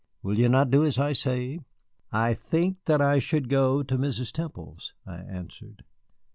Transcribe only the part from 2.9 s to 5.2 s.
I should go to Mrs. Temple's," I